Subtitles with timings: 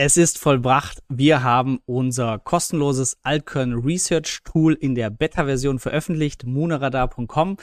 [0.00, 1.02] Es ist vollbracht.
[1.08, 7.56] Wir haben unser kostenloses Altcoin Research Tool in der Beta-Version veröffentlicht, moonaradar.com.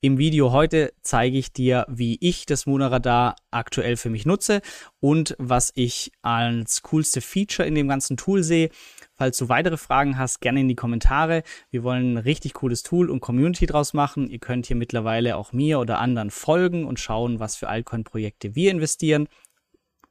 [0.00, 4.62] Im Video heute zeige ich dir, wie ich das Moonaradar aktuell für mich nutze
[5.00, 8.70] und was ich als coolste Feature in dem ganzen Tool sehe.
[9.14, 11.42] Falls du weitere Fragen hast, gerne in die Kommentare.
[11.70, 14.30] Wir wollen ein richtig cooles Tool und Community draus machen.
[14.30, 18.70] Ihr könnt hier mittlerweile auch mir oder anderen folgen und schauen, was für Altcoin-Projekte wir
[18.70, 19.28] investieren.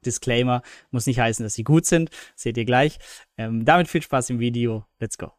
[0.05, 0.61] Disclaimer
[0.91, 2.09] muss nicht heißen, dass sie gut sind.
[2.35, 2.99] Seht ihr gleich.
[3.37, 4.85] Ähm, damit viel Spaß im Video.
[4.99, 5.31] Let's go.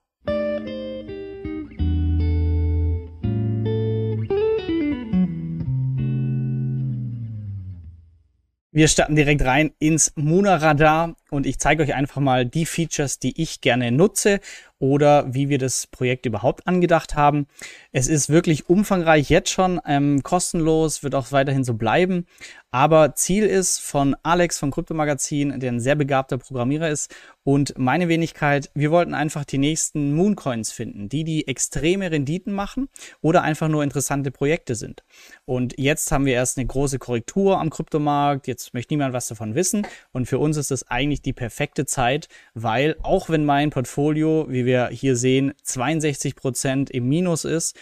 [8.75, 13.19] Wir starten direkt rein ins Muna Radar und ich zeige euch einfach mal die Features,
[13.19, 14.41] die ich gerne nutze
[14.79, 17.49] oder wie wir das Projekt überhaupt angedacht haben.
[17.93, 22.25] Es ist wirklich umfangreich jetzt schon, ähm, kostenlos, wird auch weiterhin so bleiben.
[22.73, 28.09] Aber Ziel ist von Alex vom Kryptomagazin, der ein sehr begabter Programmierer ist, und meine
[28.09, 32.89] Wenigkeit, wir wollten einfach die nächsten Mooncoins finden, die die extreme Renditen machen
[33.21, 35.03] oder einfach nur interessante Projekte sind.
[35.45, 39.55] Und jetzt haben wir erst eine große Korrektur am Kryptomarkt, jetzt möchte niemand was davon
[39.55, 44.47] wissen und für uns ist das eigentlich die perfekte Zeit, weil auch wenn mein Portfolio,
[44.49, 47.77] wie wir hier sehen, 62 Prozent im Minus ist,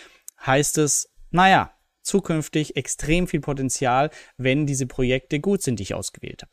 [0.45, 1.71] heißt es, naja,
[2.11, 6.53] zukünftig extrem viel Potenzial, wenn diese Projekte gut sind, die ich ausgewählt habe.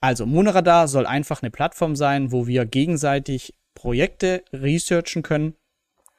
[0.00, 5.54] Also Monoradar soll einfach eine Plattform sein, wo wir gegenseitig Projekte researchen können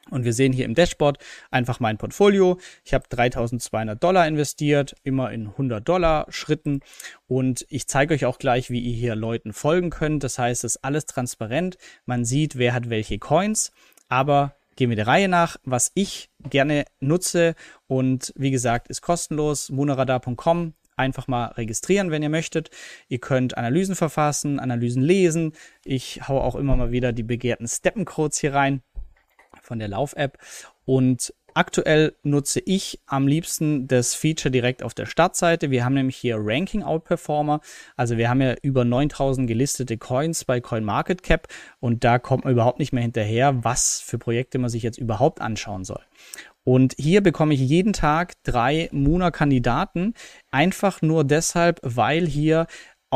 [0.09, 1.17] und wir sehen hier im Dashboard
[1.52, 2.59] einfach mein Portfolio.
[2.83, 6.81] Ich habe 3200 Dollar investiert, immer in 100 Dollar Schritten.
[7.27, 10.23] Und ich zeige euch auch gleich, wie ihr hier Leuten folgen könnt.
[10.23, 11.77] Das heißt, es ist alles transparent.
[12.05, 13.71] Man sieht, wer hat welche Coins.
[14.08, 17.56] Aber gehen wir der Reihe nach, was ich gerne nutze.
[17.88, 19.70] Und wie gesagt, ist kostenlos.
[19.70, 20.73] Monoradar.com.
[20.95, 22.72] Einfach mal registrieren, wenn ihr möchtet.
[23.08, 25.53] Ihr könnt Analysen verfassen, Analysen lesen.
[25.83, 28.81] Ich haue auch immer mal wieder die begehrten Steppencodes hier rein
[29.61, 30.38] von der Lauf-App.
[30.86, 35.71] Und aktuell nutze ich am liebsten das Feature direkt auf der Startseite.
[35.71, 37.61] Wir haben nämlich hier Ranking Outperformer.
[37.95, 41.48] Also wir haben ja über 9000 gelistete Coins bei CoinMarketCap
[41.80, 45.42] und da kommt man überhaupt nicht mehr hinterher, was für Projekte man sich jetzt überhaupt
[45.42, 46.02] anschauen soll.
[46.64, 50.14] Und hier bekomme ich jeden Tag drei Muna-Kandidaten,
[50.52, 52.67] einfach nur deshalb, weil hier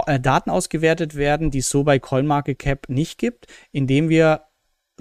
[0.07, 4.45] äh, Daten ausgewertet werden, die es so bei CoinMarketCap nicht gibt, indem wir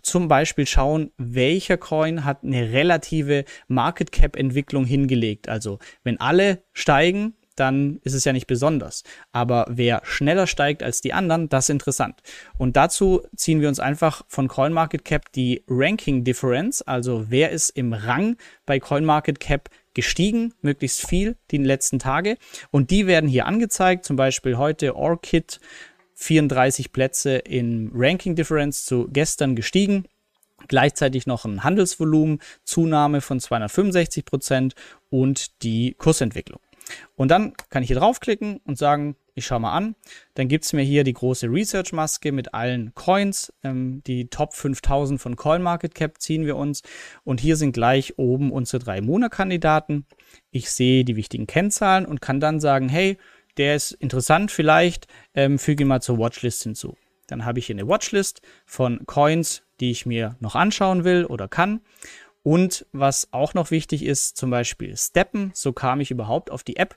[0.03, 5.49] zum Beispiel schauen, welcher Coin hat eine relative Market Cap Entwicklung hingelegt.
[5.49, 9.03] Also wenn alle steigen, dann ist es ja nicht besonders.
[9.33, 12.21] Aber wer schneller steigt als die anderen, das ist interessant.
[12.57, 17.93] Und dazu ziehen wir uns einfach von CoinMarketCap die Ranking Difference, also wer ist im
[17.93, 22.37] Rang bei CoinMarketCap gestiegen, möglichst viel die letzten Tage.
[22.71, 25.61] Und die werden hier angezeigt, zum Beispiel heute Orchid
[26.21, 30.05] 34 Plätze in Ranking Difference zu gestern gestiegen.
[30.69, 34.75] Gleichzeitig noch ein Handelsvolumen, Zunahme von 265 Prozent
[35.09, 36.61] und die Kursentwicklung.
[37.17, 39.95] Und dann kann ich hier draufklicken und sagen, ich schaue mal an.
[40.35, 43.53] Dann gibt es mir hier die große Research-Maske mit allen Coins.
[43.63, 46.83] Ähm, die Top 5000 von CoinMarketCap ziehen wir uns.
[47.25, 50.05] Und hier sind gleich oben unsere drei Monatskandidaten.
[50.51, 53.17] Ich sehe die wichtigen Kennzahlen und kann dann sagen, hey,
[53.57, 56.97] der ist interessant vielleicht, ähm, füge ihn mal zur Watchlist hinzu.
[57.27, 61.49] Dann habe ich hier eine Watchlist von Coins, die ich mir noch anschauen will oder
[61.49, 61.81] kann.
[62.43, 65.53] Und was auch noch wichtig ist, zum Beispiel Steppen.
[65.55, 66.97] So kam ich überhaupt auf die App,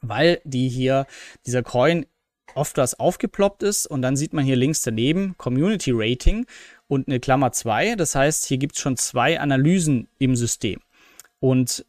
[0.00, 1.06] weil die hier,
[1.46, 2.06] dieser Coin
[2.54, 6.46] oft was aufgeploppt ist und dann sieht man hier links daneben Community Rating
[6.88, 7.96] und eine Klammer 2.
[7.96, 10.80] Das heißt, hier gibt es schon zwei Analysen im System.
[11.38, 11.84] Und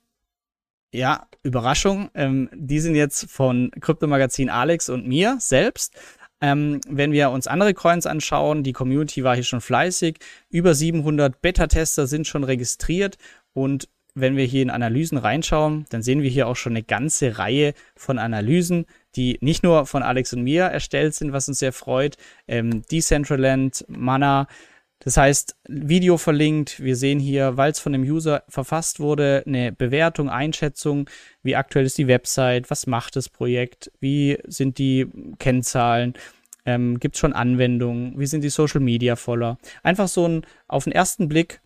[0.91, 2.09] ja, Überraschung.
[2.13, 5.93] Ähm, die sind jetzt von Kryptomagazin Alex und mir selbst.
[6.39, 10.19] Ähm, wenn wir uns andere Coins anschauen, die Community war hier schon fleißig.
[10.49, 13.17] Über 700 Beta-Tester sind schon registriert.
[13.53, 17.37] Und wenn wir hier in Analysen reinschauen, dann sehen wir hier auch schon eine ganze
[17.37, 21.73] Reihe von Analysen, die nicht nur von Alex und mir erstellt sind, was uns sehr
[21.73, 22.17] freut.
[22.47, 24.47] Ähm, Decentraland, Mana,
[25.07, 26.83] das heißt, Video verlinkt.
[26.83, 31.09] Wir sehen hier, weil es von dem User verfasst wurde, eine Bewertung, Einschätzung.
[31.41, 32.69] Wie aktuell ist die Website?
[32.69, 33.89] Was macht das Projekt?
[34.01, 35.07] Wie sind die
[35.39, 36.15] Kennzahlen?
[36.65, 38.19] Ähm, Gibt es schon Anwendungen?
[38.19, 39.57] Wie sind die Social Media voller?
[39.81, 41.61] Einfach so ein auf den ersten Blick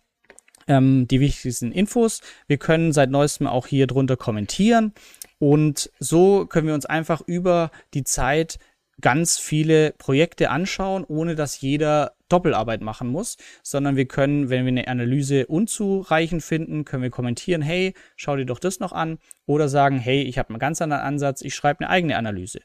[0.68, 2.20] ähm, die wichtigsten Infos.
[2.46, 4.92] Wir können seit neuestem auch hier drunter kommentieren.
[5.40, 8.60] Und so können wir uns einfach über die Zeit
[9.00, 14.70] ganz viele Projekte anschauen, ohne dass jeder Doppelarbeit machen muss, sondern wir können, wenn wir
[14.70, 19.68] eine Analyse unzureichend finden, können wir kommentieren, hey, schau dir doch das noch an oder
[19.68, 22.60] sagen, hey, ich habe einen ganz anderen Ansatz, ich schreibe eine eigene Analyse.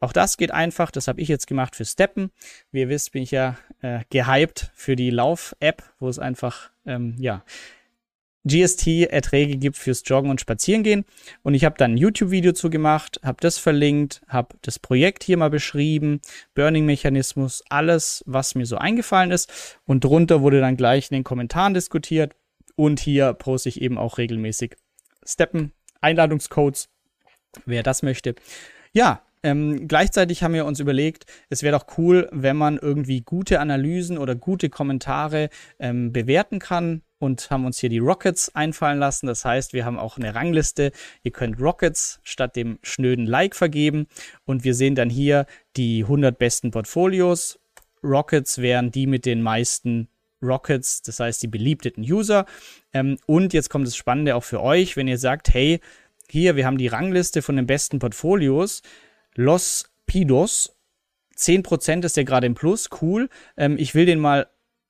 [0.00, 0.90] Auch das geht einfach.
[0.90, 2.30] Das habe ich jetzt gemacht für Steppen.
[2.70, 7.14] Wie ihr wisst, bin ich ja äh, gehypt für die Lauf-App, wo es einfach ähm,
[7.18, 7.42] ja
[8.46, 11.04] GST-Erträge gibt fürs Joggen und Spazierengehen.
[11.42, 15.36] Und ich habe dann ein YouTube-Video zu gemacht, habe das verlinkt, habe das Projekt hier
[15.36, 16.20] mal beschrieben,
[16.54, 19.78] Burning-Mechanismus, alles, was mir so eingefallen ist.
[19.84, 22.34] Und drunter wurde dann gleich in den Kommentaren diskutiert.
[22.76, 24.76] Und hier poste ich eben auch regelmäßig
[25.24, 26.88] Steppen, Einladungscodes,
[27.64, 28.34] wer das möchte.
[28.92, 33.60] Ja, ähm, gleichzeitig haben wir uns überlegt, es wäre doch cool, wenn man irgendwie gute
[33.60, 39.26] Analysen oder gute Kommentare ähm, bewerten kann und haben uns hier die Rockets einfallen lassen.
[39.26, 40.92] Das heißt, wir haben auch eine Rangliste.
[41.22, 44.06] Ihr könnt Rockets statt dem schnöden Like vergeben
[44.44, 45.46] und wir sehen dann hier
[45.76, 47.58] die 100 besten Portfolios.
[48.02, 50.08] Rockets wären die mit den meisten
[50.42, 52.46] Rockets, das heißt die beliebteten User.
[52.92, 55.80] Ähm, und jetzt kommt das Spannende auch für euch, wenn ihr sagt, hey,
[56.28, 58.82] hier, wir haben die Rangliste von den besten Portfolios.
[59.34, 60.76] Los Pidos,
[61.36, 63.28] 10% ist der gerade im Plus, cool.
[63.56, 64.48] Ähm, ich will den mal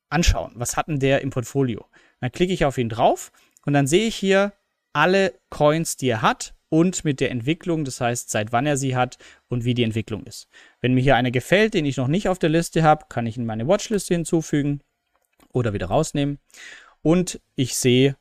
[0.08, 0.52] anschauen.
[0.54, 1.86] Was hat denn der im Portfolio?
[2.20, 3.32] Dann klicke ich auf ihn drauf
[3.64, 4.52] und dann sehe ich hier
[4.92, 8.96] alle Coins, die er hat und mit der Entwicklung, das heißt, seit wann er sie
[8.96, 9.18] hat
[9.48, 10.48] und wie die Entwicklung ist.
[10.80, 13.36] Wenn mir hier einer gefällt, den ich noch nicht auf der Liste habe, kann ich
[13.36, 14.80] in meine Watchliste hinzufügen
[15.52, 16.38] oder wieder rausnehmen.
[17.02, 18.16] Und ich sehe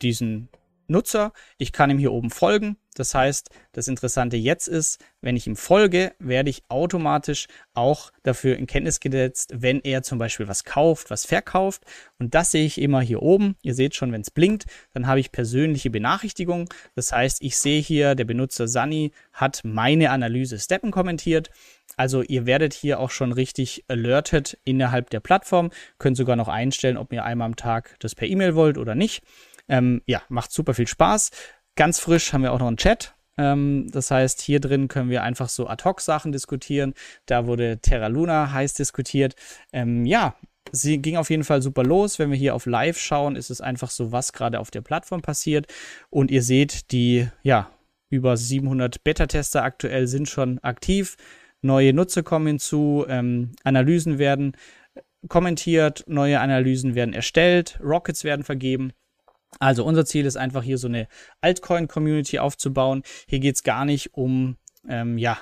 [0.00, 0.48] diesen
[0.90, 1.32] Nutzer.
[1.58, 2.76] Ich kann ihm hier oben folgen.
[2.94, 8.56] Das heißt, das Interessante jetzt ist, wenn ich ihm folge, werde ich automatisch auch dafür
[8.56, 11.84] in Kenntnis gesetzt, wenn er zum Beispiel was kauft, was verkauft.
[12.18, 13.56] Und das sehe ich immer hier oben.
[13.62, 16.68] Ihr seht schon, wenn es blinkt, dann habe ich persönliche Benachrichtigungen.
[16.94, 21.50] Das heißt, ich sehe hier, der Benutzer Sunny hat meine Analyse Steppen kommentiert.
[21.96, 25.70] Also ihr werdet hier auch schon richtig alerted innerhalb der Plattform.
[25.98, 29.22] Könnt sogar noch einstellen, ob ihr einmal am Tag das per E-Mail wollt oder nicht.
[29.70, 31.30] Ähm, ja, macht super viel Spaß.
[31.76, 33.14] Ganz frisch haben wir auch noch einen Chat.
[33.38, 36.92] Ähm, das heißt, hier drin können wir einfach so Ad-Hoc-Sachen diskutieren.
[37.24, 39.34] Da wurde Terra Luna heiß diskutiert.
[39.72, 40.34] Ähm, ja,
[40.72, 42.18] sie ging auf jeden Fall super los.
[42.18, 45.22] Wenn wir hier auf Live schauen, ist es einfach so, was gerade auf der Plattform
[45.22, 45.66] passiert.
[46.10, 47.70] Und ihr seht, die, ja,
[48.10, 51.16] über 700 Beta-Tester aktuell sind schon aktiv.
[51.62, 54.56] Neue Nutzer kommen hinzu, ähm, Analysen werden
[55.28, 58.92] kommentiert, neue Analysen werden erstellt, Rockets werden vergeben.
[59.58, 61.08] Also unser Ziel ist einfach hier so eine
[61.40, 63.02] Altcoin-Community aufzubauen.
[63.26, 64.56] Hier geht es gar nicht um,
[64.88, 65.38] ähm, ja,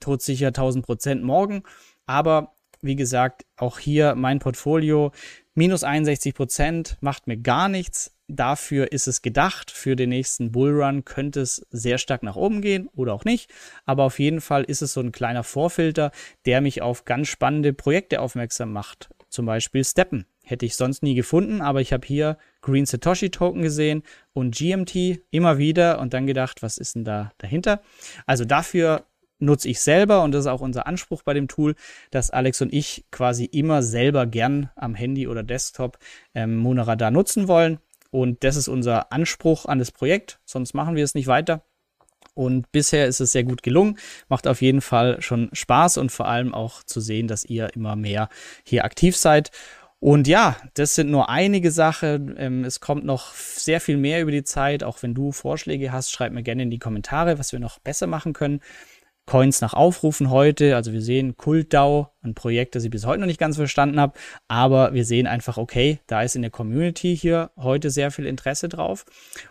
[0.00, 1.62] todsicher 1000 Prozent morgen.
[2.06, 5.12] Aber wie gesagt, auch hier mein Portfolio
[5.54, 8.14] minus 61 Prozent macht mir gar nichts.
[8.28, 9.70] Dafür ist es gedacht.
[9.70, 13.50] Für den nächsten Bullrun könnte es sehr stark nach oben gehen oder auch nicht.
[13.84, 16.12] Aber auf jeden Fall ist es so ein kleiner Vorfilter,
[16.44, 19.08] der mich auf ganz spannende Projekte aufmerksam macht.
[19.28, 20.26] Zum Beispiel Steppen.
[20.48, 24.02] Hätte ich sonst nie gefunden, aber ich habe hier Green Satoshi Token gesehen
[24.32, 27.82] und GMT immer wieder und dann gedacht, was ist denn da dahinter?
[28.24, 29.04] Also dafür
[29.38, 31.74] nutze ich selber und das ist auch unser Anspruch bei dem Tool,
[32.10, 35.98] dass Alex und ich quasi immer selber gern am Handy oder Desktop
[36.34, 37.78] ähm, Monoradar nutzen wollen.
[38.10, 41.62] Und das ist unser Anspruch an das Projekt, sonst machen wir es nicht weiter.
[42.38, 43.98] Und bisher ist es sehr gut gelungen,
[44.28, 47.96] macht auf jeden Fall schon Spaß und vor allem auch zu sehen, dass ihr immer
[47.96, 48.28] mehr
[48.62, 49.50] hier aktiv seid.
[50.00, 52.34] Und ja, das sind nur einige Sachen.
[52.38, 54.84] Ähm, es kommt noch sehr viel mehr über die Zeit.
[54.84, 58.06] Auch wenn du Vorschläge hast, schreib mir gerne in die Kommentare, was wir noch besser
[58.06, 58.60] machen können.
[59.28, 60.74] Coins nach Aufrufen heute.
[60.74, 64.18] Also wir sehen KultDAO, ein Projekt, das ich bis heute noch nicht ganz verstanden habe.
[64.48, 68.70] Aber wir sehen einfach, okay, da ist in der Community hier heute sehr viel Interesse
[68.70, 69.04] drauf.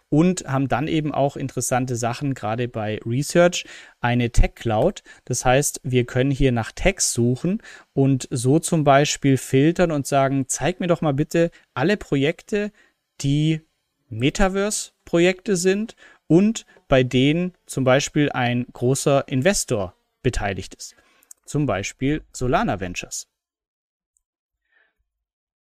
[0.10, 3.66] Und haben dann eben auch interessante Sachen, gerade bei Research,
[4.02, 5.04] eine Tech Cloud.
[5.26, 7.62] Das heißt, wir können hier nach Tags suchen
[7.94, 12.72] und so zum Beispiel filtern und sagen, zeig mir doch mal bitte alle Projekte,
[13.22, 13.62] die
[14.10, 15.96] Metaverse-Projekte sind
[16.28, 20.96] und bei denen zum Beispiel ein großer Investor beteiligt ist.
[21.46, 23.28] Zum Beispiel Solana Ventures.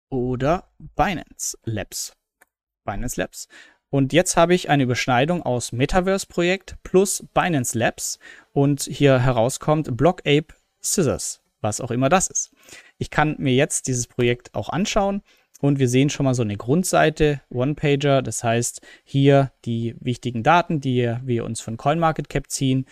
[0.10, 2.14] Oder Binance Labs.
[2.86, 3.48] Binance Labs.
[3.90, 8.20] Und jetzt habe ich eine Überschneidung aus Metaverse-Projekt plus Binance Labs
[8.52, 12.52] und hier herauskommt Block Ape Scissors, was auch immer das ist.
[12.98, 15.22] Ich kann mir jetzt dieses Projekt auch anschauen
[15.64, 18.22] und wir sehen schon mal so eine Grundseite, One-Pager.
[18.22, 22.86] Das heißt, hier die wichtigen Daten, die wir uns von CoinMarketCap ziehen,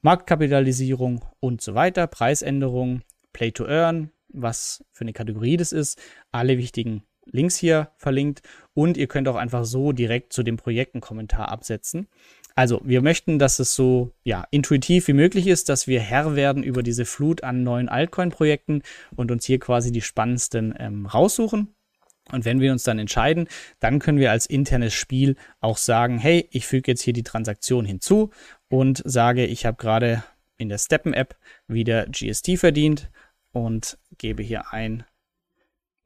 [0.00, 3.02] Marktkapitalisierung und so weiter, Preisänderungen,
[3.34, 6.00] Play to Earn, was für eine Kategorie das ist,
[6.32, 8.40] alle wichtigen Links hier verlinkt
[8.72, 12.08] und ihr könnt auch einfach so direkt zu dem Projekt einen Kommentar absetzen.
[12.54, 16.62] Also, wir möchten, dass es so ja, intuitiv wie möglich ist, dass wir Herr werden
[16.62, 18.82] über diese Flut an neuen Altcoin-Projekten
[19.14, 21.73] und uns hier quasi die spannendsten ähm, raussuchen.
[22.30, 23.48] Und wenn wir uns dann entscheiden,
[23.80, 27.84] dann können wir als internes Spiel auch sagen, hey, ich füge jetzt hier die Transaktion
[27.84, 28.30] hinzu
[28.68, 30.24] und sage, ich habe gerade
[30.56, 33.10] in der Steppen-App wieder GST verdient
[33.52, 35.04] und gebe hier ein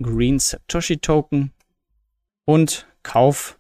[0.03, 1.53] Green Satoshi Token
[2.45, 3.59] und Kaufsumme.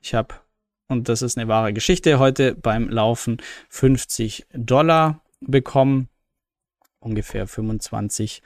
[0.00, 0.34] Ich habe,
[0.88, 6.08] und das ist eine wahre Geschichte, heute beim Laufen 50 Dollar bekommen.
[6.98, 8.42] Ungefähr 25,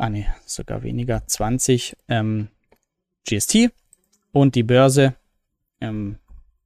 [0.00, 2.48] ah nee, sogar weniger, 20 ähm,
[3.28, 3.70] GST.
[4.32, 5.14] Und die Börse.
[5.80, 6.16] Ähm,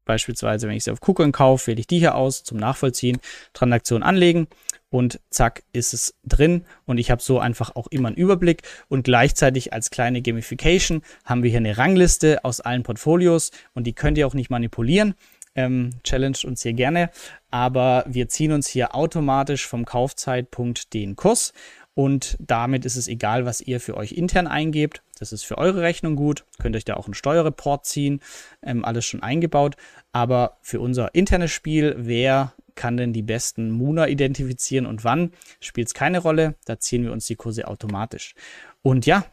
[0.05, 3.19] Beispielsweise, wenn ich sie auf KuCoin kaufe, wähle ich die hier aus zum Nachvollziehen,
[3.55, 4.49] Transaktion anlegen
[4.91, 6.67] und zack ist es drin.
[6.85, 8.63] Und ich habe so einfach auch immer einen Überblick.
[8.89, 13.95] Und gleichzeitig als kleine Gamification haben wir hier eine Rangliste aus allen Portfolios und die
[13.95, 15.15] könnt ihr auch nicht manipulieren.
[15.57, 17.11] Ähm, challenge uns hier gerne,
[17.51, 21.53] aber wir ziehen uns hier automatisch vom Kaufzeitpunkt den Kurs
[21.95, 25.03] und damit ist es egal, was ihr für euch intern eingebt.
[25.19, 26.45] Das ist für eure Rechnung gut.
[26.59, 28.21] Könnt euch da auch einen Steuerreport ziehen.
[28.63, 29.77] Ähm, alles schon eingebaut.
[30.13, 35.87] Aber für unser internes Spiel, wer kann denn die besten Muna identifizieren und wann, spielt
[35.87, 36.57] es keine Rolle.
[36.65, 38.35] Da ziehen wir uns die Kurse automatisch.
[38.83, 39.25] Und ja,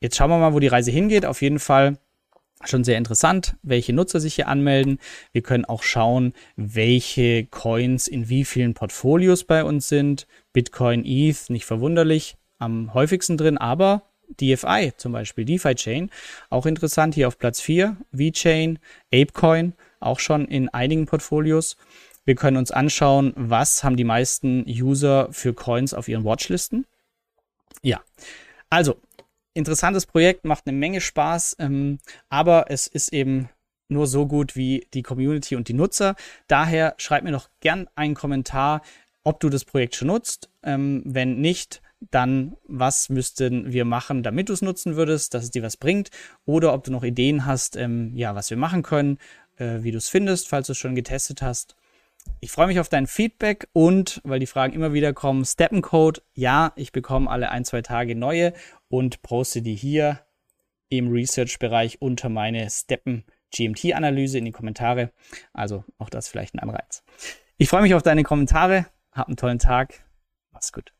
[0.00, 1.26] jetzt schauen wir mal, wo die Reise hingeht.
[1.26, 1.98] Auf jeden Fall
[2.68, 4.98] schon sehr interessant, welche Nutzer sich hier anmelden.
[5.32, 10.26] Wir können auch schauen, welche Coins in wie vielen Portfolios bei uns sind.
[10.52, 14.02] Bitcoin, ETH, nicht verwunderlich, am häufigsten drin, aber
[14.40, 16.10] DFI zum Beispiel, DeFi Chain,
[16.50, 18.78] auch interessant, hier auf Platz 4, VeChain,
[19.12, 21.76] ApeCoin, auch schon in einigen Portfolios.
[22.24, 26.86] Wir können uns anschauen, was haben die meisten User für Coins auf ihren Watchlisten.
[27.82, 28.02] Ja,
[28.70, 28.96] also
[29.54, 33.48] interessantes Projekt, macht eine Menge Spaß, ähm, aber es ist eben
[33.88, 36.16] nur so gut wie die Community und die Nutzer.
[36.48, 38.82] Daher schreib mir doch gern einen Kommentar,
[39.22, 40.50] ob du das Projekt schon nutzt.
[40.62, 41.80] Ähm, wenn nicht,
[42.10, 46.10] dann was müssten wir machen, damit du es nutzen würdest, dass es dir was bringt,
[46.44, 49.18] oder ob du noch Ideen hast, ähm, ja, was wir machen können,
[49.56, 51.76] äh, wie du es findest, falls du es schon getestet hast.
[52.40, 56.72] Ich freue mich auf dein Feedback und, weil die Fragen immer wieder kommen, Steppencode, ja,
[56.76, 58.52] ich bekomme alle ein, zwei Tage neue
[58.88, 60.20] und poste die hier
[60.90, 65.10] im Research-Bereich unter meine Steppen GMT-Analyse in die Kommentare.
[65.52, 67.02] Also auch das vielleicht ein Anreiz.
[67.56, 68.86] Ich freue mich auf deine Kommentare.
[69.12, 70.04] Hab einen tollen Tag.
[70.52, 70.92] Mach's gut.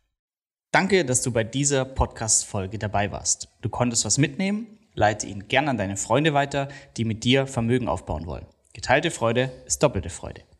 [0.70, 3.48] Danke, dass du bei dieser Podcast-Folge dabei warst.
[3.60, 4.78] Du konntest was mitnehmen.
[4.94, 8.46] Leite ihn gern an deine Freunde weiter, die mit dir Vermögen aufbauen wollen.
[8.72, 10.42] Geteilte Freude ist doppelte Freude.